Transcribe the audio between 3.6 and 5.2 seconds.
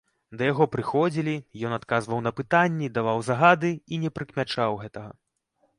і не прыкмячаў гэтага.